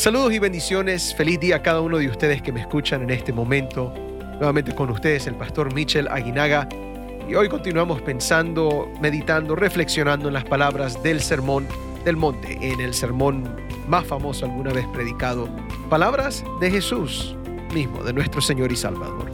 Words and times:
Saludos 0.00 0.32
y 0.32 0.38
bendiciones. 0.38 1.14
Feliz 1.14 1.38
día 1.40 1.56
a 1.56 1.62
cada 1.62 1.82
uno 1.82 1.98
de 1.98 2.08
ustedes 2.08 2.40
que 2.40 2.52
me 2.52 2.62
escuchan 2.62 3.02
en 3.02 3.10
este 3.10 3.34
momento. 3.34 3.92
Nuevamente 4.38 4.74
con 4.74 4.88
ustedes 4.88 5.26
el 5.26 5.34
pastor 5.34 5.74
Michel 5.74 6.08
Aguinaga. 6.08 6.66
Y 7.28 7.34
hoy 7.34 7.50
continuamos 7.50 8.00
pensando, 8.00 8.90
meditando, 9.02 9.54
reflexionando 9.54 10.28
en 10.28 10.32
las 10.32 10.44
palabras 10.44 11.02
del 11.02 11.20
sermón 11.20 11.66
del 12.02 12.16
monte, 12.16 12.56
en 12.62 12.80
el 12.80 12.94
sermón 12.94 13.44
más 13.88 14.06
famoso 14.06 14.46
alguna 14.46 14.72
vez 14.72 14.86
predicado. 14.86 15.50
Palabras 15.90 16.44
de 16.60 16.70
Jesús 16.70 17.36
mismo, 17.74 18.02
de 18.02 18.14
nuestro 18.14 18.40
Señor 18.40 18.72
y 18.72 18.76
Salvador. 18.76 19.30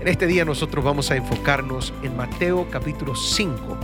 En 0.00 0.08
este 0.08 0.26
día 0.26 0.44
nosotros 0.44 0.84
vamos 0.84 1.12
a 1.12 1.14
enfocarnos 1.14 1.94
en 2.02 2.16
Mateo 2.16 2.66
capítulo 2.68 3.14
5. 3.14 3.78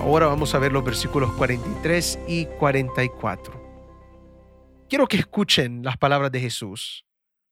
Ahora 0.00 0.28
vamos 0.28 0.54
a 0.54 0.60
ver 0.60 0.70
los 0.70 0.84
versículos 0.84 1.32
43 1.32 2.20
y 2.28 2.44
44 2.60 3.67
quiero 4.88 5.06
que 5.06 5.18
escuchen 5.18 5.82
las 5.82 5.96
palabras 5.96 6.32
de 6.32 6.40
Jesús 6.40 7.04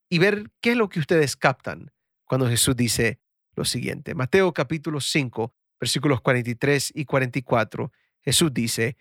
y 0.08 0.18
ver 0.18 0.50
qué 0.60 0.72
es 0.72 0.76
lo 0.76 0.88
que 0.88 1.00
ustedes 1.00 1.36
captan 1.36 1.92
cuando 2.24 2.48
Jesús 2.48 2.74
dice 2.74 3.20
lo 3.54 3.64
siguiente. 3.64 4.14
Mateo 4.14 4.52
capítulo 4.52 5.00
5, 5.00 5.54
versículos 5.78 6.20
43 6.20 6.92
y 6.94 7.04
44. 7.04 7.92
Jesús 8.22 8.52
dice, 8.52 8.96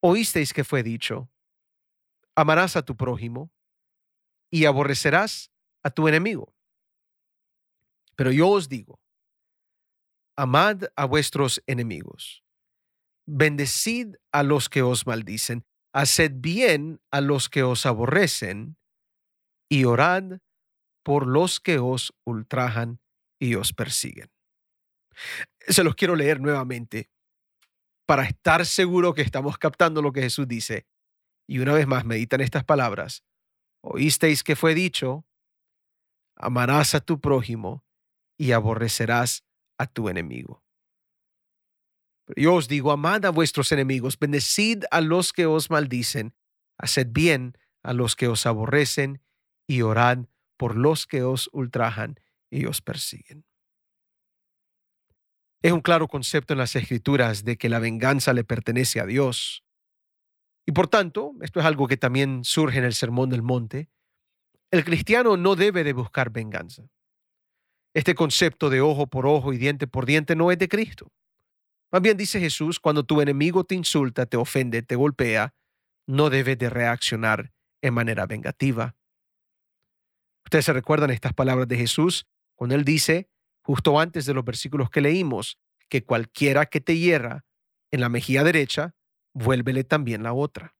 oísteis 0.00 0.52
que 0.52 0.64
fue 0.64 0.82
dicho, 0.82 1.30
amarás 2.34 2.76
a 2.76 2.82
tu 2.82 2.96
prójimo 2.96 3.52
y 4.50 4.64
aborrecerás 4.64 5.50
a 5.82 5.90
tu 5.90 6.08
enemigo. 6.08 6.54
Pero 8.16 8.32
yo 8.32 8.48
os 8.48 8.68
digo, 8.68 9.00
amad 10.36 10.84
a 10.96 11.04
vuestros 11.04 11.62
enemigos, 11.66 12.42
bendecid 13.26 14.16
a 14.32 14.42
los 14.42 14.68
que 14.68 14.82
os 14.82 15.06
maldicen, 15.06 15.64
haced 15.98 16.30
bien 16.36 17.00
a 17.10 17.20
los 17.20 17.48
que 17.48 17.64
os 17.64 17.84
aborrecen 17.84 18.76
y 19.68 19.84
orad 19.84 20.38
por 21.02 21.26
los 21.26 21.58
que 21.58 21.80
os 21.80 22.14
ultrajan 22.24 23.00
y 23.40 23.56
os 23.56 23.72
persiguen. 23.72 24.30
Se 25.66 25.82
los 25.82 25.96
quiero 25.96 26.14
leer 26.14 26.40
nuevamente 26.40 27.10
para 28.06 28.22
estar 28.22 28.64
seguro 28.64 29.12
que 29.12 29.22
estamos 29.22 29.58
captando 29.58 30.00
lo 30.00 30.12
que 30.12 30.22
Jesús 30.22 30.46
dice. 30.46 30.86
Y 31.48 31.58
una 31.58 31.74
vez 31.74 31.88
más 31.88 32.04
meditan 32.04 32.42
estas 32.42 32.62
palabras. 32.62 33.24
Oísteis 33.80 34.44
que 34.44 34.54
fue 34.54 34.74
dicho, 34.74 35.26
amarás 36.36 36.94
a 36.94 37.00
tu 37.00 37.20
prójimo 37.20 37.84
y 38.38 38.52
aborrecerás 38.52 39.44
a 39.78 39.86
tu 39.86 40.08
enemigo. 40.08 40.62
Yo 42.36 42.54
os 42.54 42.68
digo, 42.68 42.92
amad 42.92 43.24
a 43.24 43.30
vuestros 43.30 43.72
enemigos, 43.72 44.18
bendecid 44.18 44.84
a 44.90 45.00
los 45.00 45.32
que 45.32 45.46
os 45.46 45.70
maldicen, 45.70 46.34
haced 46.76 47.08
bien 47.10 47.56
a 47.82 47.92
los 47.92 48.16
que 48.16 48.28
os 48.28 48.46
aborrecen 48.46 49.22
y 49.66 49.82
orad 49.82 50.26
por 50.56 50.76
los 50.76 51.06
que 51.06 51.22
os 51.22 51.48
ultrajan 51.52 52.20
y 52.50 52.66
os 52.66 52.82
persiguen. 52.82 53.44
Es 55.62 55.72
un 55.72 55.80
claro 55.80 56.06
concepto 56.06 56.54
en 56.54 56.58
las 56.58 56.76
escrituras 56.76 57.44
de 57.44 57.56
que 57.56 57.68
la 57.68 57.78
venganza 57.78 58.32
le 58.32 58.44
pertenece 58.44 59.00
a 59.00 59.06
Dios. 59.06 59.64
Y 60.66 60.72
por 60.72 60.88
tanto, 60.88 61.32
esto 61.40 61.60
es 61.60 61.66
algo 61.66 61.88
que 61.88 61.96
también 61.96 62.44
surge 62.44 62.78
en 62.78 62.84
el 62.84 62.94
Sermón 62.94 63.30
del 63.30 63.42
Monte, 63.42 63.88
el 64.70 64.84
cristiano 64.84 65.36
no 65.36 65.56
debe 65.56 65.82
de 65.82 65.94
buscar 65.94 66.30
venganza. 66.30 66.90
Este 67.94 68.14
concepto 68.14 68.68
de 68.68 68.82
ojo 68.82 69.06
por 69.06 69.26
ojo 69.26 69.52
y 69.52 69.56
diente 69.56 69.86
por 69.86 70.04
diente 70.04 70.36
no 70.36 70.52
es 70.52 70.58
de 70.58 70.68
Cristo. 70.68 71.10
Más 71.90 72.02
bien 72.02 72.16
dice 72.16 72.38
Jesús, 72.38 72.78
cuando 72.80 73.04
tu 73.04 73.20
enemigo 73.20 73.64
te 73.64 73.74
insulta, 73.74 74.26
te 74.26 74.36
ofende, 74.36 74.82
te 74.82 74.94
golpea, 74.94 75.54
no 76.06 76.30
debes 76.30 76.58
de 76.58 76.68
reaccionar 76.70 77.52
en 77.82 77.94
manera 77.94 78.26
vengativa. 78.26 78.96
Ustedes 80.44 80.66
se 80.66 80.72
recuerdan 80.72 81.10
estas 81.10 81.32
palabras 81.32 81.68
de 81.68 81.76
Jesús 81.76 82.26
cuando 82.54 82.74
él 82.74 82.84
dice, 82.84 83.30
justo 83.62 83.98
antes 84.00 84.26
de 84.26 84.34
los 84.34 84.44
versículos 84.44 84.90
que 84.90 85.00
leímos, 85.00 85.58
que 85.88 86.04
cualquiera 86.04 86.66
que 86.66 86.80
te 86.80 86.96
hierra 86.96 87.44
en 87.90 88.00
la 88.00 88.08
mejilla 88.08 88.44
derecha, 88.44 88.94
vuélvele 89.32 89.84
también 89.84 90.22
la 90.22 90.32
otra. 90.32 90.74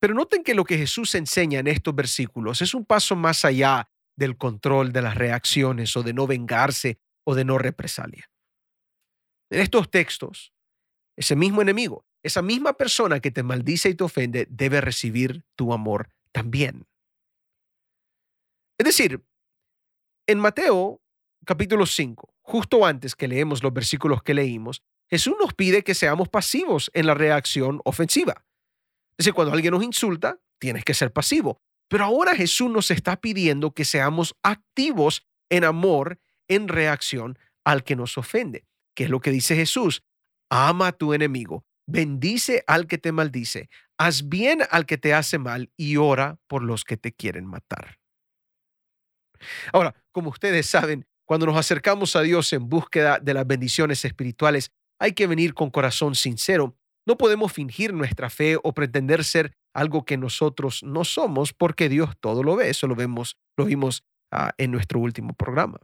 Pero 0.00 0.14
noten 0.14 0.42
que 0.44 0.54
lo 0.54 0.64
que 0.64 0.78
Jesús 0.78 1.14
enseña 1.14 1.58
en 1.58 1.66
estos 1.66 1.94
versículos 1.94 2.62
es 2.62 2.74
un 2.74 2.84
paso 2.84 3.16
más 3.16 3.44
allá 3.44 3.90
del 4.16 4.36
control 4.36 4.92
de 4.92 5.02
las 5.02 5.14
reacciones 5.14 5.96
o 5.96 6.02
de 6.02 6.12
no 6.12 6.26
vengarse 6.26 6.98
o 7.24 7.34
de 7.34 7.44
no 7.44 7.58
represalia. 7.58 8.30
En 9.54 9.60
estos 9.60 9.88
textos, 9.88 10.52
ese 11.16 11.36
mismo 11.36 11.62
enemigo, 11.62 12.04
esa 12.24 12.42
misma 12.42 12.72
persona 12.72 13.20
que 13.20 13.30
te 13.30 13.44
maldice 13.44 13.88
y 13.88 13.94
te 13.94 14.02
ofende, 14.02 14.48
debe 14.50 14.80
recibir 14.80 15.44
tu 15.54 15.72
amor 15.72 16.08
también. 16.32 16.88
Es 18.76 18.84
decir, 18.84 19.24
en 20.26 20.40
Mateo 20.40 21.00
capítulo 21.46 21.86
5, 21.86 22.34
justo 22.42 22.84
antes 22.84 23.14
que 23.14 23.28
leemos 23.28 23.62
los 23.62 23.72
versículos 23.72 24.24
que 24.24 24.34
leímos, 24.34 24.82
Jesús 25.08 25.36
nos 25.40 25.54
pide 25.54 25.84
que 25.84 25.94
seamos 25.94 26.28
pasivos 26.28 26.90
en 26.92 27.06
la 27.06 27.14
reacción 27.14 27.80
ofensiva. 27.84 28.44
Es 29.12 29.18
decir, 29.18 29.34
cuando 29.34 29.54
alguien 29.54 29.70
nos 29.70 29.84
insulta, 29.84 30.40
tienes 30.58 30.84
que 30.84 30.94
ser 30.94 31.12
pasivo. 31.12 31.60
Pero 31.86 32.06
ahora 32.06 32.34
Jesús 32.34 32.72
nos 32.72 32.90
está 32.90 33.20
pidiendo 33.20 33.70
que 33.70 33.84
seamos 33.84 34.34
activos 34.42 35.24
en 35.48 35.62
amor 35.62 36.18
en 36.48 36.66
reacción 36.66 37.38
al 37.62 37.84
que 37.84 37.94
nos 37.94 38.18
ofende. 38.18 38.64
¿Qué 38.94 39.04
es 39.04 39.10
lo 39.10 39.20
que 39.20 39.30
dice 39.30 39.56
Jesús? 39.56 40.02
Ama 40.50 40.88
a 40.88 40.92
tu 40.92 41.14
enemigo, 41.14 41.64
bendice 41.86 42.64
al 42.66 42.86
que 42.86 42.98
te 42.98 43.12
maldice, 43.12 43.68
haz 43.98 44.28
bien 44.28 44.60
al 44.70 44.86
que 44.86 44.98
te 44.98 45.14
hace 45.14 45.38
mal 45.38 45.72
y 45.76 45.96
ora 45.96 46.38
por 46.46 46.62
los 46.62 46.84
que 46.84 46.96
te 46.96 47.12
quieren 47.12 47.46
matar. 47.46 47.98
Ahora, 49.72 49.94
como 50.12 50.30
ustedes 50.30 50.66
saben, 50.66 51.06
cuando 51.26 51.46
nos 51.46 51.56
acercamos 51.56 52.16
a 52.16 52.22
Dios 52.22 52.52
en 52.52 52.68
búsqueda 52.68 53.18
de 53.18 53.34
las 53.34 53.46
bendiciones 53.46 54.04
espirituales, 54.04 54.70
hay 54.98 55.12
que 55.12 55.26
venir 55.26 55.54
con 55.54 55.70
corazón 55.70 56.14
sincero. 56.14 56.76
No 57.06 57.16
podemos 57.16 57.52
fingir 57.52 57.92
nuestra 57.92 58.30
fe 58.30 58.56
o 58.62 58.72
pretender 58.72 59.24
ser 59.24 59.52
algo 59.74 60.04
que 60.04 60.16
nosotros 60.16 60.82
no 60.82 61.04
somos 61.04 61.52
porque 61.52 61.88
Dios 61.88 62.14
todo 62.20 62.42
lo 62.42 62.56
ve. 62.56 62.70
Eso 62.70 62.86
lo 62.86 62.94
vemos, 62.94 63.36
lo 63.56 63.64
vimos 63.64 64.04
ah, 64.30 64.52
en 64.56 64.70
nuestro 64.70 65.00
último 65.00 65.34
programa. 65.34 65.78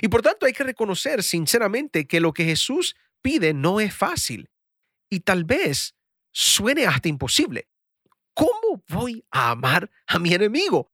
Y 0.00 0.08
por 0.08 0.22
tanto 0.22 0.46
hay 0.46 0.52
que 0.52 0.64
reconocer 0.64 1.22
sinceramente 1.22 2.06
que 2.06 2.20
lo 2.20 2.32
que 2.32 2.44
Jesús 2.44 2.96
pide 3.22 3.54
no 3.54 3.80
es 3.80 3.94
fácil 3.94 4.50
y 5.10 5.20
tal 5.20 5.44
vez 5.44 5.94
suene 6.32 6.86
hasta 6.86 7.08
imposible. 7.08 7.68
¿Cómo 8.34 8.84
voy 8.88 9.24
a 9.30 9.50
amar 9.50 9.90
a 10.06 10.18
mi 10.18 10.32
enemigo? 10.32 10.92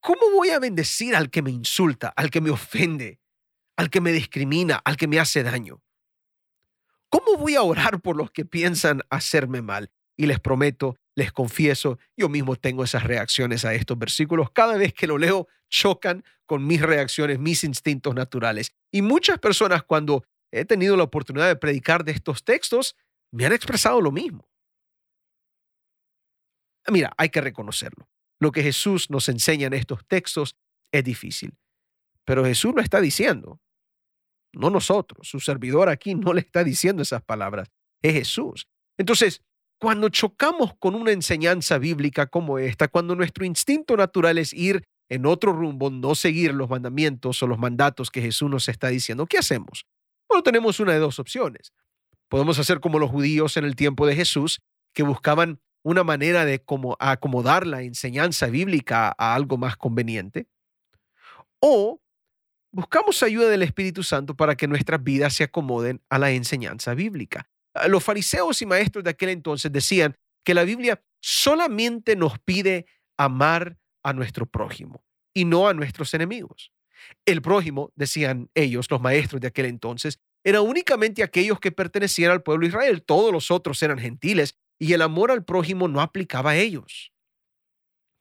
¿Cómo 0.00 0.30
voy 0.30 0.50
a 0.50 0.60
bendecir 0.60 1.16
al 1.16 1.30
que 1.30 1.42
me 1.42 1.50
insulta, 1.50 2.08
al 2.08 2.30
que 2.30 2.40
me 2.40 2.50
ofende, 2.50 3.18
al 3.76 3.90
que 3.90 4.00
me 4.00 4.12
discrimina, 4.12 4.76
al 4.84 4.96
que 4.96 5.08
me 5.08 5.18
hace 5.18 5.42
daño? 5.42 5.82
¿Cómo 7.08 7.36
voy 7.38 7.56
a 7.56 7.62
orar 7.62 8.00
por 8.00 8.16
los 8.16 8.30
que 8.30 8.44
piensan 8.44 9.02
hacerme 9.10 9.62
mal? 9.62 9.90
Y 10.16 10.26
les 10.26 10.38
prometo, 10.38 10.96
les 11.16 11.32
confieso, 11.32 11.98
yo 12.16 12.28
mismo 12.28 12.56
tengo 12.56 12.84
esas 12.84 13.02
reacciones 13.02 13.64
a 13.64 13.74
estos 13.74 13.98
versículos. 13.98 14.50
Cada 14.50 14.76
vez 14.76 14.92
que 14.92 15.06
lo 15.06 15.16
leo, 15.16 15.48
chocan 15.68 16.22
con 16.44 16.64
mis 16.66 16.80
reacciones, 16.80 17.38
mis 17.38 17.64
instintos 17.64 18.14
naturales. 18.14 18.72
Y 18.92 19.02
muchas 19.02 19.38
personas 19.38 19.82
cuando 19.82 20.24
he 20.52 20.64
tenido 20.64 20.96
la 20.96 21.04
oportunidad 21.04 21.48
de 21.48 21.56
predicar 21.56 22.04
de 22.04 22.12
estos 22.12 22.44
textos, 22.44 22.96
me 23.32 23.46
han 23.46 23.52
expresado 23.52 24.00
lo 24.00 24.12
mismo. 24.12 24.48
Mira, 26.88 27.12
hay 27.16 27.30
que 27.30 27.40
reconocerlo. 27.40 28.08
Lo 28.38 28.52
que 28.52 28.62
Jesús 28.62 29.10
nos 29.10 29.28
enseña 29.30 29.66
en 29.66 29.72
estos 29.72 30.06
textos 30.06 30.54
es 30.92 31.02
difícil, 31.02 31.56
pero 32.24 32.44
Jesús 32.44 32.74
lo 32.74 32.82
está 32.82 33.00
diciendo, 33.00 33.60
no 34.52 34.68
nosotros. 34.68 35.26
Su 35.26 35.40
servidor 35.40 35.88
aquí 35.88 36.14
no 36.14 36.34
le 36.34 36.40
está 36.40 36.62
diciendo 36.62 37.02
esas 37.02 37.22
palabras, 37.22 37.70
es 38.02 38.12
Jesús. 38.12 38.68
Entonces, 38.98 39.42
cuando 39.78 40.08
chocamos 40.08 40.74
con 40.78 40.94
una 40.94 41.12
enseñanza 41.12 41.78
bíblica 41.78 42.26
como 42.26 42.58
esta, 42.58 42.88
cuando 42.88 43.14
nuestro 43.14 43.44
instinto 43.44 43.96
natural 43.96 44.38
es 44.38 44.52
ir 44.52 44.84
en 45.08 45.26
otro 45.26 45.52
rumbo, 45.52 45.90
no 45.90 46.14
seguir 46.14 46.54
los 46.54 46.68
mandamientos 46.68 47.42
o 47.42 47.46
los 47.46 47.58
mandatos 47.58 48.10
que 48.10 48.22
Jesús 48.22 48.50
nos 48.50 48.68
está 48.68 48.88
diciendo, 48.88 49.26
¿qué 49.26 49.38
hacemos? 49.38 49.86
Bueno, 50.28 50.42
tenemos 50.42 50.80
una 50.80 50.92
de 50.92 50.98
dos 50.98 51.18
opciones. 51.18 51.72
Podemos 52.28 52.58
hacer 52.58 52.80
como 52.80 52.98
los 52.98 53.10
judíos 53.10 53.56
en 53.56 53.64
el 53.64 53.76
tiempo 53.76 54.06
de 54.06 54.16
Jesús, 54.16 54.60
que 54.92 55.02
buscaban 55.02 55.60
una 55.84 56.02
manera 56.02 56.44
de 56.44 56.64
acomodar 56.98 57.66
la 57.66 57.82
enseñanza 57.82 58.46
bíblica 58.46 59.14
a 59.16 59.34
algo 59.34 59.56
más 59.56 59.76
conveniente. 59.76 60.48
O 61.60 62.00
buscamos 62.72 63.22
ayuda 63.22 63.48
del 63.48 63.62
Espíritu 63.62 64.02
Santo 64.02 64.34
para 64.34 64.56
que 64.56 64.66
nuestras 64.66 65.02
vidas 65.04 65.34
se 65.34 65.44
acomoden 65.44 66.02
a 66.10 66.18
la 66.18 66.32
enseñanza 66.32 66.94
bíblica. 66.94 67.48
Los 67.88 68.04
fariseos 68.04 68.60
y 68.62 68.66
maestros 68.66 69.04
de 69.04 69.10
aquel 69.10 69.30
entonces 69.30 69.70
decían 69.72 70.16
que 70.44 70.54
la 70.54 70.64
Biblia 70.64 71.02
solamente 71.20 72.16
nos 72.16 72.38
pide 72.38 72.86
amar 73.16 73.78
a 74.02 74.12
nuestro 74.12 74.46
prójimo 74.46 75.04
y 75.34 75.44
no 75.44 75.68
a 75.68 75.74
nuestros 75.74 76.14
enemigos. 76.14 76.72
El 77.24 77.42
prójimo, 77.42 77.92
decían 77.94 78.50
ellos, 78.54 78.90
los 78.90 79.00
maestros 79.00 79.40
de 79.40 79.48
aquel 79.48 79.66
entonces, 79.66 80.18
era 80.44 80.60
únicamente 80.60 81.22
aquellos 81.22 81.58
que 81.58 81.72
pertenecían 81.72 82.30
al 82.30 82.42
pueblo 82.42 82.62
de 82.62 82.68
Israel. 82.68 83.02
Todos 83.02 83.32
los 83.32 83.50
otros 83.50 83.82
eran 83.82 83.98
gentiles 83.98 84.54
y 84.78 84.92
el 84.92 85.02
amor 85.02 85.30
al 85.30 85.44
prójimo 85.44 85.88
no 85.88 86.00
aplicaba 86.00 86.50
a 86.50 86.56
ellos. 86.56 87.12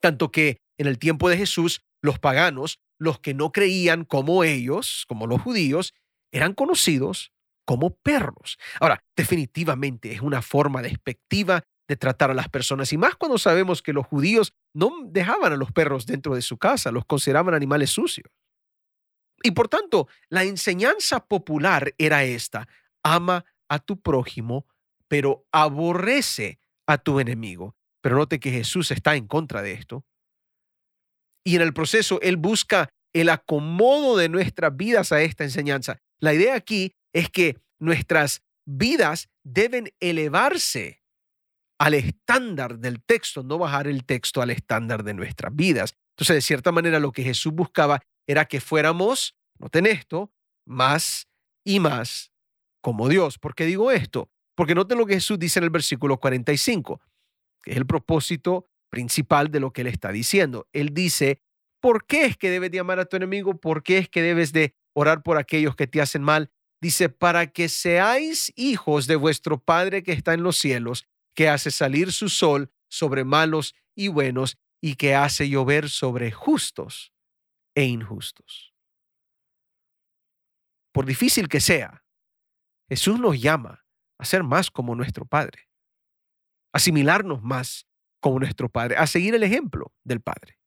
Tanto 0.01 0.31
que 0.31 0.61
en 0.77 0.87
el 0.87 0.97
tiempo 0.97 1.29
de 1.29 1.37
Jesús, 1.37 1.81
los 2.01 2.19
paganos, 2.19 2.79
los 2.97 3.19
que 3.19 3.33
no 3.33 3.51
creían 3.51 4.05
como 4.05 4.43
ellos, 4.43 5.05
como 5.07 5.27
los 5.27 5.41
judíos, 5.41 5.93
eran 6.31 6.53
conocidos 6.53 7.31
como 7.65 7.95
perros. 7.97 8.57
Ahora, 8.79 9.03
definitivamente 9.15 10.11
es 10.11 10.21
una 10.21 10.41
forma 10.41 10.81
despectiva 10.81 11.63
de 11.87 11.95
tratar 11.95 12.31
a 12.31 12.33
las 12.33 12.49
personas 12.49 12.91
y 12.93 12.97
más 12.97 13.15
cuando 13.15 13.37
sabemos 13.37 13.81
que 13.81 13.93
los 13.93 14.07
judíos 14.07 14.53
no 14.73 14.91
dejaban 15.05 15.53
a 15.53 15.57
los 15.57 15.71
perros 15.71 16.05
dentro 16.05 16.35
de 16.35 16.41
su 16.41 16.57
casa, 16.57 16.91
los 16.91 17.05
consideraban 17.05 17.53
animales 17.53 17.91
sucios. 17.91 18.31
Y 19.43 19.51
por 19.51 19.67
tanto, 19.67 20.07
la 20.29 20.43
enseñanza 20.43 21.25
popular 21.25 21.93
era 21.97 22.23
esta, 22.23 22.67
ama 23.03 23.45
a 23.69 23.79
tu 23.79 24.01
prójimo, 24.01 24.65
pero 25.07 25.45
aborrece 25.51 26.59
a 26.87 26.97
tu 26.97 27.19
enemigo. 27.19 27.75
Pero 28.01 28.17
note 28.17 28.39
que 28.39 28.51
Jesús 28.51 28.91
está 28.91 29.15
en 29.15 29.27
contra 29.27 29.61
de 29.61 29.73
esto. 29.73 30.05
Y 31.43 31.55
en 31.55 31.61
el 31.61 31.73
proceso, 31.73 32.19
Él 32.21 32.37
busca 32.37 32.89
el 33.13 33.29
acomodo 33.29 34.17
de 34.17 34.29
nuestras 34.29 34.75
vidas 34.75 35.11
a 35.11 35.21
esta 35.21 35.43
enseñanza. 35.43 36.01
La 36.19 36.33
idea 36.33 36.55
aquí 36.55 36.93
es 37.13 37.29
que 37.29 37.57
nuestras 37.79 38.41
vidas 38.65 39.29
deben 39.43 39.89
elevarse 39.99 41.03
al 41.77 41.93
estándar 41.93 42.79
del 42.79 43.03
texto, 43.03 43.43
no 43.43 43.57
bajar 43.57 43.87
el 43.87 44.05
texto 44.05 44.41
al 44.41 44.49
estándar 44.49 45.03
de 45.03 45.13
nuestras 45.13 45.55
vidas. 45.55 45.93
Entonces, 46.15 46.35
de 46.35 46.41
cierta 46.41 46.71
manera, 46.71 46.99
lo 46.99 47.11
que 47.11 47.23
Jesús 47.23 47.53
buscaba 47.53 48.01
era 48.27 48.45
que 48.45 48.61
fuéramos, 48.61 49.35
noten 49.59 49.85
esto, 49.85 50.31
más 50.65 51.27
y 51.65 51.79
más 51.79 52.31
como 52.81 53.09
Dios. 53.09 53.37
¿Por 53.37 53.55
qué 53.55 53.65
digo 53.65 53.91
esto? 53.91 54.29
Porque 54.55 54.75
noten 54.75 54.97
lo 54.97 55.05
que 55.05 55.15
Jesús 55.15 55.37
dice 55.37 55.59
en 55.59 55.65
el 55.65 55.69
versículo 55.69 56.17
45, 56.19 57.01
que 57.63 57.71
es 57.71 57.77
el 57.77 57.85
propósito 57.85 58.67
principal 58.89 59.51
de 59.51 59.59
lo 59.59 59.73
que 59.73 59.81
él 59.81 59.87
está 59.87 60.11
diciendo. 60.11 60.67
Él 60.71 60.93
dice, 60.93 61.41
¿por 61.81 62.05
qué 62.05 62.25
es 62.25 62.37
que 62.37 62.49
debes 62.49 62.71
de 62.71 62.79
amar 62.79 62.99
a 62.99 63.05
tu 63.05 63.17
enemigo? 63.17 63.59
¿Por 63.59 63.83
qué 63.83 63.97
es 63.97 64.09
que 64.09 64.21
debes 64.21 64.53
de 64.53 64.73
orar 64.95 65.21
por 65.21 65.37
aquellos 65.37 65.75
que 65.75 65.87
te 65.87 66.01
hacen 66.01 66.23
mal? 66.23 66.51
Dice, 66.81 67.09
para 67.09 67.47
que 67.47 67.69
seáis 67.69 68.51
hijos 68.55 69.07
de 69.07 69.15
vuestro 69.15 69.59
Padre 69.59 70.03
que 70.03 70.11
está 70.11 70.33
en 70.33 70.43
los 70.43 70.57
cielos, 70.57 71.05
que 71.35 71.49
hace 71.49 71.69
salir 71.69 72.11
su 72.11 72.29
sol 72.29 72.71
sobre 72.89 73.23
malos 73.23 73.75
y 73.95 74.07
buenos 74.07 74.57
y 74.81 74.95
que 74.95 75.15
hace 75.15 75.49
llover 75.49 75.89
sobre 75.89 76.31
justos 76.31 77.13
e 77.75 77.83
injustos. 77.85 78.73
Por 80.93 81.05
difícil 81.05 81.49
que 81.49 81.59
sea, 81.59 82.05
Jesús 82.87 83.19
nos 83.19 83.41
llama 83.41 83.85
a 84.17 84.25
ser 84.25 84.43
más 84.43 84.71
como 84.71 84.95
nuestro 84.95 85.25
Padre, 85.25 85.69
asimilarnos 86.73 87.41
más 87.41 87.87
como 88.21 88.39
nuestro 88.39 88.69
Padre, 88.69 88.95
a 88.97 89.07
seguir 89.07 89.35
el 89.35 89.43
ejemplo 89.43 89.93
del 90.03 90.21
Padre. 90.21 90.57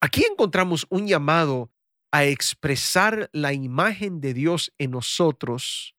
Aquí 0.00 0.24
encontramos 0.24 0.86
un 0.90 1.08
llamado 1.08 1.72
a 2.12 2.24
expresar 2.24 3.28
la 3.32 3.52
imagen 3.52 4.20
de 4.20 4.34
Dios 4.34 4.72
en 4.78 4.92
nosotros, 4.92 5.94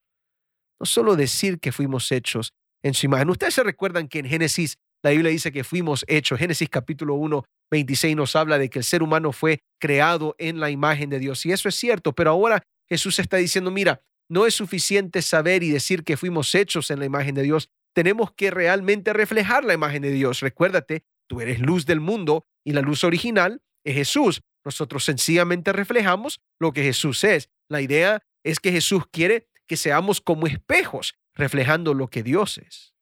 no 0.80 0.86
solo 0.86 1.16
decir 1.16 1.60
que 1.60 1.72
fuimos 1.72 2.10
hechos 2.10 2.52
en 2.82 2.94
su 2.94 3.06
imagen. 3.06 3.30
Ustedes 3.30 3.54
se 3.54 3.62
recuerdan 3.62 4.08
que 4.08 4.20
en 4.20 4.26
Génesis 4.26 4.76
la 5.02 5.10
Biblia 5.10 5.30
dice 5.30 5.52
que 5.52 5.64
fuimos 5.64 6.04
hechos. 6.08 6.38
Génesis 6.38 6.68
capítulo 6.68 7.14
1, 7.14 7.44
26 7.70 8.16
nos 8.16 8.36
habla 8.36 8.58
de 8.58 8.68
que 8.68 8.80
el 8.80 8.84
ser 8.84 9.02
humano 9.02 9.32
fue 9.32 9.60
creado 9.78 10.34
en 10.38 10.60
la 10.60 10.70
imagen 10.70 11.10
de 11.10 11.18
Dios. 11.18 11.44
Y 11.46 11.52
eso 11.52 11.68
es 11.68 11.74
cierto, 11.74 12.14
pero 12.14 12.30
ahora 12.30 12.62
Jesús 12.88 13.18
está 13.18 13.36
diciendo, 13.36 13.70
mira, 13.70 14.02
no 14.28 14.46
es 14.46 14.54
suficiente 14.54 15.22
saber 15.22 15.62
y 15.62 15.70
decir 15.70 16.04
que 16.04 16.16
fuimos 16.16 16.54
hechos 16.54 16.90
en 16.90 16.98
la 16.98 17.04
imagen 17.04 17.34
de 17.34 17.42
Dios. 17.42 17.68
Tenemos 17.94 18.32
que 18.32 18.50
realmente 18.50 19.12
reflejar 19.12 19.64
la 19.64 19.74
imagen 19.74 20.02
de 20.02 20.12
Dios. 20.12 20.40
Recuérdate, 20.40 21.02
tú 21.28 21.40
eres 21.40 21.60
luz 21.60 21.86
del 21.86 22.00
mundo 22.00 22.44
y 22.64 22.72
la 22.72 22.80
luz 22.80 23.04
original 23.04 23.62
es 23.84 23.94
Jesús. 23.94 24.42
Nosotros 24.64 25.04
sencillamente 25.04 25.72
reflejamos 25.72 26.40
lo 26.58 26.72
que 26.72 26.82
Jesús 26.82 27.24
es. 27.24 27.50
La 27.68 27.80
idea 27.80 28.22
es 28.42 28.60
que 28.60 28.72
Jesús 28.72 29.04
quiere 29.10 29.48
que 29.66 29.76
seamos 29.76 30.20
como 30.20 30.46
espejos, 30.46 31.14
reflejando 31.34 31.94
lo 31.94 32.08
que 32.08 32.22
Dios 32.22 32.58
es. 32.58 32.94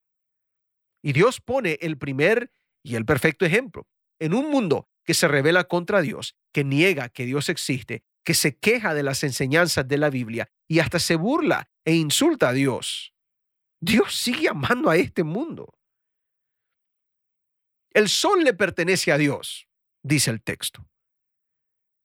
Y 1.02 1.12
Dios 1.12 1.40
pone 1.40 1.78
el 1.80 1.96
primer 1.98 2.52
y 2.82 2.94
el 2.96 3.04
perfecto 3.04 3.44
ejemplo. 3.46 3.88
En 4.18 4.34
un 4.34 4.50
mundo 4.50 4.88
que 5.04 5.14
se 5.14 5.28
revela 5.28 5.64
contra 5.64 6.02
Dios, 6.02 6.36
que 6.52 6.64
niega 6.64 7.08
que 7.08 7.24
Dios 7.24 7.48
existe, 7.48 8.04
que 8.24 8.34
se 8.34 8.58
queja 8.58 8.92
de 8.94 9.02
las 9.02 9.24
enseñanzas 9.24 9.88
de 9.88 9.96
la 9.96 10.10
Biblia 10.10 10.50
y 10.68 10.80
hasta 10.80 10.98
se 10.98 11.16
burla 11.16 11.70
e 11.84 11.94
insulta 11.94 12.50
a 12.50 12.52
Dios. 12.52 13.14
Dios 13.80 14.14
sigue 14.14 14.48
amando 14.48 14.90
a 14.90 14.96
este 14.96 15.24
mundo. 15.24 15.78
El 17.90 18.08
sol 18.08 18.44
le 18.44 18.52
pertenece 18.52 19.12
a 19.12 19.18
Dios, 19.18 19.66
dice 20.02 20.30
el 20.30 20.42
texto, 20.42 20.86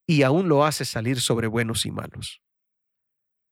y 0.08 0.24
aún 0.24 0.48
lo 0.50 0.66
hace 0.66 0.86
salir 0.86 1.20
sobre 1.20 1.48
buenos 1.48 1.86
y 1.86 1.92
malos. 1.92 2.42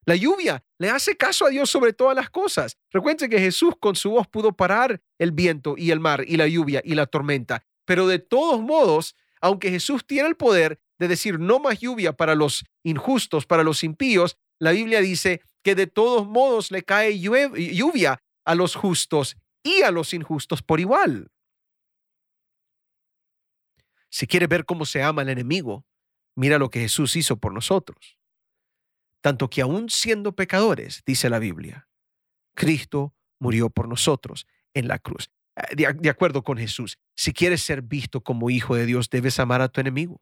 La 0.06 0.16
lluvia 0.16 0.64
le 0.80 0.90
hace 0.90 1.16
caso 1.16 1.46
a 1.46 1.50
Dios 1.50 1.70
sobre 1.70 1.94
todas 1.94 2.16
las 2.16 2.30
cosas. 2.30 2.78
Recuerden 2.90 3.30
que 3.30 3.40
Jesús 3.40 3.76
con 3.80 3.96
su 3.96 4.12
voz 4.12 4.28
pudo 4.28 4.52
parar 4.52 5.02
el 5.20 5.32
viento 5.32 5.76
y 5.78 5.92
el 5.92 6.00
mar 6.00 6.24
y 6.28 6.38
la 6.38 6.48
lluvia 6.48 6.82
y 6.84 6.96
la 6.96 7.06
tormenta. 7.06 7.64
Pero 7.86 8.08
de 8.08 8.20
todos 8.20 8.62
modos, 8.62 9.16
aunque 9.42 9.70
Jesús 9.70 10.06
tiene 10.06 10.30
el 10.30 10.36
poder 10.36 10.80
de 10.98 11.08
decir 11.08 11.40
no 11.40 11.60
más 11.60 11.80
lluvia 11.80 12.14
para 12.14 12.36
los 12.36 12.64
injustos, 12.84 13.46
para 13.46 13.64
los 13.64 13.84
impíos, 13.84 14.38
la 14.60 14.72
Biblia 14.72 15.02
dice 15.02 15.42
que 15.64 15.76
de 15.76 15.88
todos 15.88 16.28
modos 16.28 16.72
le 16.72 16.84
cae 16.84 17.20
lluvia 17.20 18.22
a 18.46 18.56
los 18.56 18.76
justos 18.76 19.38
y 19.64 19.84
a 19.84 19.92
los 19.92 20.14
injustos 20.14 20.62
por 20.64 20.80
igual. 20.80 21.32
Si 24.10 24.28
quiere 24.28 24.48
ver 24.48 24.66
cómo 24.66 24.86
se 24.86 25.02
ama 25.02 25.22
al 25.22 25.30
enemigo, 25.30 25.86
mira 26.36 26.58
lo 26.58 26.70
que 26.70 26.82
Jesús 26.82 27.16
hizo 27.16 27.38
por 27.38 27.54
nosotros 27.54 28.18
tanto 29.22 29.50
que 29.50 29.62
aún 29.62 29.90
siendo 29.90 30.36
pecadores, 30.36 31.04
dice 31.06 31.30
la 31.30 31.40
Biblia, 31.40 31.88
Cristo 32.56 33.16
murió 33.40 33.70
por 33.70 33.88
nosotros 33.88 34.48
en 34.74 34.88
la 34.88 35.00
cruz. 35.00 35.30
Eh, 35.56 35.94
de, 35.94 36.10
acuerdo 36.10 36.44
con 36.44 36.58
Jesús, 36.58 36.98
si 37.16 37.32
quieres 37.32 37.62
ser 37.62 37.84
visto 37.84 38.22
como 38.22 38.50
hijo 38.50 38.76
de 38.76 38.86
Dios, 38.86 39.10
debes 39.10 39.40
amar 39.40 39.62
a 39.62 39.70
tu 39.70 39.80
enemigo. 39.80 40.22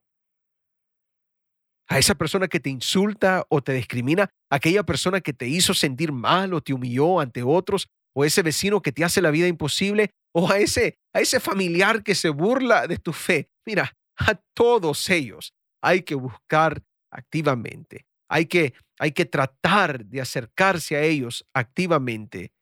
A 1.87 1.97
esa 1.97 2.13
persona 2.13 2.47
que 2.47 2.59
te 2.59 2.69
insulta 2.69 3.45
o 3.49 3.63
te 3.63 3.73
discrimina, 3.73 4.29
aquella 4.49 4.83
persona 4.83 5.21
que 5.21 5.33
te 5.33 5.47
hizo 5.47 5.73
sentir 5.73 6.11
mal 6.11 6.53
o 6.53 6.61
te 6.61 6.73
humilló 6.73 7.19
ante 7.19 7.41
otros, 7.41 7.89
o 8.13 8.25
ese 8.25 8.43
vecino 8.43 8.81
que 8.81 8.91
te 8.91 9.03
hace 9.03 9.21
la 9.21 9.31
vida 9.31 9.47
imposible, 9.47 10.11
o 10.31 10.51
a 10.51 10.59
ese, 10.59 10.99
a 11.13 11.21
ese 11.21 11.39
familiar 11.39 12.03
que 12.03 12.13
se 12.13 12.29
burla 12.29 12.85
de 12.85 12.97
tu 12.97 13.11
fe. 13.11 13.49
Mira, 13.65 13.97
a 14.17 14.35
todos 14.53 15.09
ellos 15.09 15.53
hay 15.81 16.03
que 16.03 16.15
buscar 16.15 16.83
activamente 17.11 18.05
hay 18.29 18.45
que, 18.45 18.73
hay 18.99 19.11
que 19.11 19.25
tratar 19.25 20.05
de 20.05 20.21
acercarse 20.21 20.95
a 20.95 21.01
ellos 21.01 21.45
activamente 21.53 22.53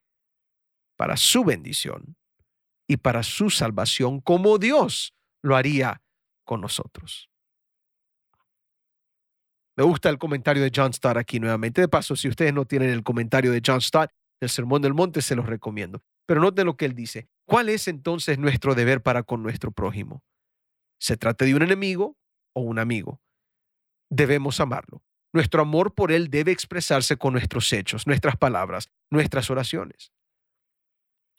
para 0.96 1.18
su 1.18 1.44
bendición 1.44 2.16
y 2.88 2.98
para 2.98 3.22
su 3.22 3.50
salvación, 3.50 4.22
como 4.22 4.58
Dios 4.58 5.14
lo 5.44 5.56
haría 5.56 6.02
con 6.46 6.62
nosotros. 6.62 7.30
Me 9.76 9.84
gusta 9.84 10.10
el 10.10 10.18
comentario 10.18 10.64
de 10.64 10.72
John 10.74 10.92
Stott 10.94 11.18
aquí 11.18 11.40
nuevamente. 11.40 11.82
De 11.82 11.88
paso, 11.88 12.16
si 12.16 12.28
ustedes 12.28 12.54
no 12.54 12.66
tienen 12.66 12.90
el 12.90 13.04
comentario 13.04 13.52
de 13.52 13.62
John 13.64 13.82
Stott 13.82 14.10
del 14.40 14.50
Sermón 14.50 14.82
del 14.82 14.96
Monte, 14.96 15.22
se 15.22 15.36
los 15.36 15.46
recomiendo. 15.46 16.02
Pero 16.26 16.42
noten 16.42 16.66
lo 16.66 16.78
que 16.78 16.86
él 16.86 16.96
dice. 16.96 17.28
¿Cuál 17.46 17.70
es 17.70 17.88
entonces 17.88 18.40
nuestro 18.40 18.74
deber 18.74 19.04
para 19.04 19.22
con 19.22 19.44
nuestro 19.44 19.72
prójimo? 19.72 20.24
¿Se 21.00 21.16
trata 21.16 21.46
de 21.46 21.54
un 21.54 21.62
enemigo 21.62 22.18
o 22.58 22.62
un 22.62 22.80
amigo? 22.80 23.22
Debemos 24.10 24.60
amarlo. 24.60 25.04
Nuestro 25.32 25.62
amor 25.62 25.94
por 25.94 26.12
Él 26.12 26.30
debe 26.30 26.52
expresarse 26.52 27.18
con 27.18 27.34
nuestros 27.34 27.72
hechos, 27.72 28.08
nuestras 28.08 28.36
palabras, 28.36 28.90
nuestras 29.12 29.52
oraciones. 29.52 30.12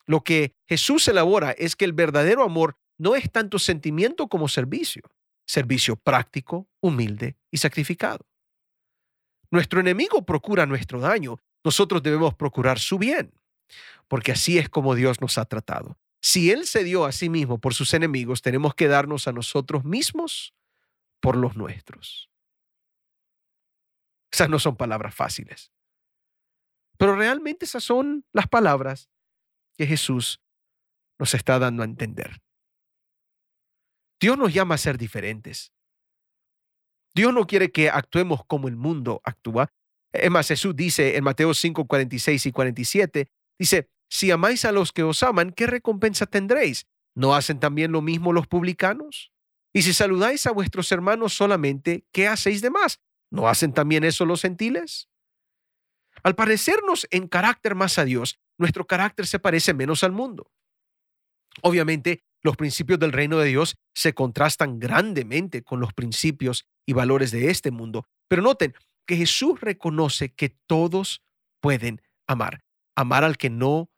Lo 0.06 0.22
que 0.22 0.54
Jesús 0.68 1.08
elabora 1.08 1.50
es 1.50 1.74
que 1.74 1.84
el 1.84 1.92
verdadero 1.92 2.44
amor 2.44 2.78
no 2.98 3.16
es 3.16 3.30
tanto 3.32 3.58
sentimiento 3.58 4.28
como 4.28 4.46
servicio, 4.46 5.02
servicio 5.44 5.96
práctico, 5.96 6.68
humilde 6.80 7.36
y 7.50 7.58
sacrificado. 7.58 8.26
Nuestro 9.50 9.80
enemigo 9.80 10.24
procura 10.24 10.66
nuestro 10.66 11.00
daño, 11.00 11.40
nosotros 11.64 12.02
debemos 12.02 12.34
procurar 12.34 12.78
su 12.78 12.98
bien, 12.98 13.34
porque 14.06 14.32
así 14.32 14.58
es 14.58 14.68
como 14.68 14.94
Dios 14.94 15.20
nos 15.20 15.38
ha 15.38 15.46
tratado. 15.46 15.98
Si 16.22 16.50
Él 16.50 16.66
se 16.66 16.84
dio 16.84 17.04
a 17.04 17.12
sí 17.12 17.28
mismo 17.28 17.58
por 17.58 17.74
sus 17.74 17.94
enemigos, 17.94 18.42
tenemos 18.42 18.74
que 18.74 18.88
darnos 18.88 19.26
a 19.26 19.32
nosotros 19.32 19.84
mismos 19.84 20.54
por 21.20 21.36
los 21.36 21.56
nuestros. 21.56 22.30
Esas 24.32 24.48
no 24.48 24.58
son 24.58 24.76
palabras 24.76 25.14
fáciles. 25.14 25.72
Pero 26.96 27.16
realmente 27.16 27.64
esas 27.64 27.84
son 27.84 28.26
las 28.32 28.48
palabras 28.48 29.08
que 29.76 29.86
Jesús 29.86 30.40
nos 31.18 31.34
está 31.34 31.58
dando 31.58 31.82
a 31.82 31.86
entender. 31.86 32.40
Dios 34.20 34.36
nos 34.36 34.52
llama 34.52 34.74
a 34.74 34.78
ser 34.78 34.98
diferentes. 34.98 35.72
Dios 37.14 37.32
no 37.32 37.46
quiere 37.46 37.70
que 37.70 37.88
actuemos 37.88 38.44
como 38.44 38.68
el 38.68 38.76
mundo 38.76 39.20
actúa. 39.24 39.72
Es 40.12 40.30
más, 40.30 40.48
Jesús 40.48 40.74
dice 40.74 41.16
en 41.16 41.24
Mateo 41.24 41.54
5, 41.54 41.86
46 41.86 42.46
y 42.46 42.52
47, 42.52 43.30
dice, 43.58 43.90
si 44.08 44.30
amáis 44.30 44.64
a 44.64 44.72
los 44.72 44.92
que 44.92 45.02
os 45.02 45.22
aman, 45.22 45.52
¿qué 45.52 45.66
recompensa 45.66 46.26
tendréis? 46.26 46.86
¿no 47.18 47.34
hacen 47.34 47.58
también 47.58 47.90
lo 47.90 48.00
mismo 48.00 48.32
los 48.32 48.46
publicanos? 48.46 49.32
Y 49.72 49.82
si 49.82 49.92
saludáis 49.92 50.46
a 50.46 50.52
vuestros 50.52 50.90
hermanos 50.92 51.34
solamente, 51.34 52.06
¿qué 52.12 52.26
hacéis 52.26 52.62
de 52.62 52.70
más? 52.70 53.00
¿No 53.30 53.48
hacen 53.48 53.72
también 53.72 54.04
eso 54.04 54.24
los 54.24 54.42
gentiles? 54.42 55.08
Al 56.22 56.34
parecernos 56.34 57.06
en 57.10 57.28
carácter 57.28 57.74
más 57.74 57.98
a 57.98 58.04
Dios, 58.04 58.38
nuestro 58.58 58.86
carácter 58.86 59.26
se 59.26 59.38
parece 59.38 59.74
menos 59.74 60.02
al 60.02 60.12
mundo. 60.12 60.50
Obviamente, 61.62 62.24
los 62.42 62.56
principios 62.56 62.98
del 62.98 63.12
reino 63.12 63.38
de 63.38 63.48
Dios 63.48 63.76
se 63.94 64.14
contrastan 64.14 64.78
grandemente 64.78 65.62
con 65.62 65.80
los 65.80 65.92
principios 65.92 66.66
y 66.86 66.92
valores 66.92 67.30
de 67.30 67.50
este 67.50 67.70
mundo. 67.70 68.06
Pero 68.28 68.42
noten 68.42 68.74
que 69.06 69.16
Jesús 69.16 69.60
reconoce 69.60 70.32
que 70.34 70.50
todos 70.66 71.22
pueden 71.60 72.02
amar. 72.26 72.64
Amar 72.94 73.24
al 73.24 73.36
que 73.38 73.50
no 73.50 73.90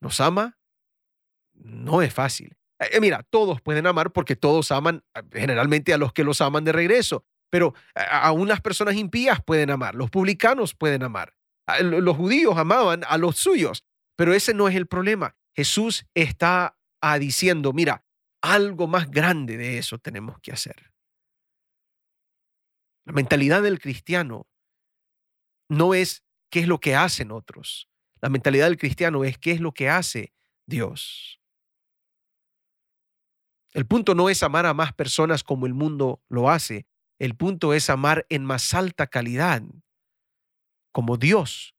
nos 0.00 0.20
ama 0.20 0.58
no 1.54 2.02
es 2.02 2.12
fácil. 2.12 2.56
Eh, 2.78 3.00
mira, 3.00 3.22
todos 3.30 3.60
pueden 3.60 3.86
amar 3.86 4.12
porque 4.12 4.36
todos 4.36 4.70
aman 4.70 5.02
eh, 5.14 5.22
generalmente 5.32 5.94
a 5.94 5.98
los 5.98 6.12
que 6.12 6.24
los 6.24 6.40
aman 6.40 6.64
de 6.64 6.72
regreso, 6.72 7.24
pero 7.50 7.74
aún 7.94 8.48
las 8.48 8.60
personas 8.60 8.96
impías 8.96 9.42
pueden 9.42 9.70
amar, 9.70 9.94
los 9.94 10.10
publicanos 10.10 10.74
pueden 10.74 11.02
amar, 11.02 11.34
los 11.80 12.16
judíos 12.16 12.56
amaban 12.58 13.02
a 13.08 13.18
los 13.18 13.36
suyos, 13.36 13.84
pero 14.16 14.34
ese 14.34 14.52
no 14.52 14.68
es 14.68 14.74
el 14.74 14.86
problema. 14.86 15.36
Jesús 15.54 16.06
está 16.14 16.76
ah, 17.00 17.18
diciendo, 17.18 17.72
mira, 17.72 18.04
algo 18.42 18.86
más 18.86 19.10
grande 19.10 19.56
de 19.56 19.78
eso 19.78 19.98
tenemos 19.98 20.38
que 20.40 20.52
hacer. 20.52 20.92
La 23.04 23.12
mentalidad 23.12 23.62
del 23.62 23.80
cristiano 23.80 24.48
no 25.68 25.94
es 25.94 26.24
qué 26.50 26.60
es 26.60 26.68
lo 26.68 26.78
que 26.78 26.94
hacen 26.94 27.30
otros. 27.30 27.88
La 28.20 28.28
mentalidad 28.28 28.66
del 28.66 28.78
cristiano 28.78 29.24
es 29.24 29.38
qué 29.38 29.52
es 29.52 29.60
lo 29.60 29.72
que 29.72 29.88
hace 29.88 30.32
Dios. 30.66 31.40
El 33.76 33.86
punto 33.86 34.14
no 34.14 34.30
es 34.30 34.42
amar 34.42 34.64
a 34.64 34.72
más 34.72 34.94
personas 34.94 35.44
como 35.44 35.66
el 35.66 35.74
mundo 35.74 36.22
lo 36.30 36.48
hace. 36.48 36.86
El 37.18 37.36
punto 37.36 37.74
es 37.74 37.90
amar 37.90 38.24
en 38.30 38.42
más 38.42 38.72
alta 38.72 39.06
calidad, 39.06 39.62
como 40.92 41.18
Dios 41.18 41.76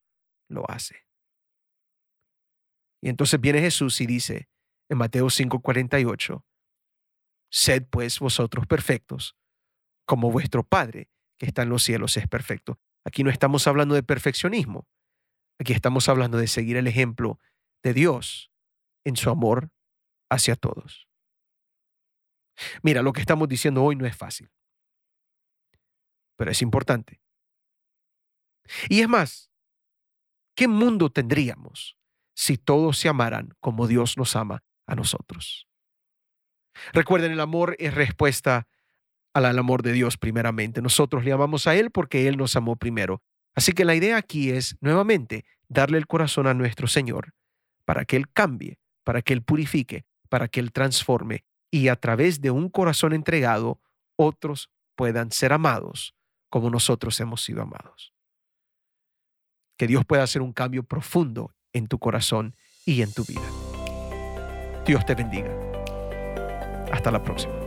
lo 0.48 0.70
hace. 0.70 1.08
Y 3.02 3.10
entonces 3.10 3.42
viene 3.42 3.62
Jesús 3.62 4.00
y 4.00 4.06
dice 4.06 4.48
en 4.90 5.00
Mateo 5.00 5.32
5:48, 5.32 6.46
Sed 7.50 7.88
pues 7.90 8.20
vosotros 8.20 8.68
perfectos, 8.68 9.36
como 10.06 10.30
vuestro 10.32 10.62
Padre 10.62 11.10
que 11.40 11.48
está 11.48 11.64
en 11.64 11.70
los 11.70 11.82
cielos 11.82 12.16
es 12.16 12.28
perfecto. 12.28 12.80
Aquí 13.06 13.24
no 13.24 13.32
estamos 13.32 13.66
hablando 13.66 13.96
de 13.96 14.04
perfeccionismo, 14.04 14.88
aquí 15.60 15.74
estamos 15.74 16.10
hablando 16.10 16.38
de 16.38 16.46
seguir 16.46 16.78
el 16.78 16.86
ejemplo 16.86 17.40
de 17.82 17.96
Dios 17.96 18.52
en 19.04 19.16
su 19.16 19.32
amor 19.32 19.72
hacia 20.30 20.56
todos. 20.56 21.07
Mira, 22.84 23.02
lo 23.02 23.14
que 23.14 23.22
estamos 23.22 23.48
diciendo 23.48 23.84
hoy 23.84 23.96
no 23.96 24.06
es 24.06 24.16
fácil, 24.16 24.50
pero 26.36 26.52
es 26.52 26.62
importante. 26.62 27.22
Y 28.90 29.02
es 29.02 29.08
más, 29.08 29.50
¿qué 30.56 30.68
mundo 30.68 31.10
tendríamos 31.10 31.98
si 32.36 32.58
todos 32.58 32.98
se 32.98 33.10
amaran 33.10 33.54
como 33.60 33.88
Dios 33.88 34.18
nos 34.18 34.36
ama 34.36 34.64
a 34.86 34.96
nosotros? 34.96 35.68
Recuerden, 36.94 37.32
el 37.32 37.40
amor 37.40 37.76
es 37.80 37.94
respuesta 37.94 38.68
al 39.34 39.58
amor 39.58 39.84
de 39.84 39.94
Dios 39.94 40.18
primeramente. 40.18 40.82
Nosotros 40.82 41.24
le 41.24 41.32
amamos 41.32 41.68
a 41.68 41.76
Él 41.76 41.92
porque 41.92 42.28
Él 42.28 42.38
nos 42.38 42.56
amó 42.56 42.76
primero. 42.76 43.22
Así 43.56 43.72
que 43.72 43.86
la 43.86 43.96
idea 43.96 44.18
aquí 44.18 44.50
es, 44.50 44.78
nuevamente, 44.82 45.46
darle 45.68 45.98
el 45.98 46.08
corazón 46.08 46.48
a 46.48 46.54
nuestro 46.54 46.88
Señor 46.88 47.34
para 47.86 48.06
que 48.06 48.16
Él 48.16 48.30
cambie, 48.32 48.80
para 49.04 49.22
que 49.22 49.34
Él 49.34 49.44
purifique, 49.44 50.06
para 50.30 50.48
que 50.48 50.60
Él 50.60 50.72
transforme 50.72 51.46
y 51.72 51.90
a 51.90 51.96
través 51.96 52.42
de 52.42 52.52
un 52.52 52.70
corazón 52.70 53.14
entregado, 53.14 53.80
otros 54.16 54.70
puedan 54.96 55.32
ser 55.32 55.54
amados 55.54 56.16
como 56.50 56.70
nosotros 56.70 57.20
hemos 57.20 57.44
sido 57.44 57.62
amados. 57.62 58.14
Que 59.78 59.88
Dios 59.88 60.06
pueda 60.06 60.24
hacer 60.24 60.42
un 60.42 60.54
cambio 60.54 60.84
profundo 60.84 61.54
en 61.74 61.88
tu 61.88 62.00
corazón 62.00 62.56
y 62.86 63.02
en 63.02 63.14
tu 63.14 63.24
vida. 63.26 63.48
Dios 64.86 65.06
te 65.06 65.14
bendiga. 65.14 65.52
Hasta 66.92 67.12
la 67.12 67.22
próxima. 67.22 67.67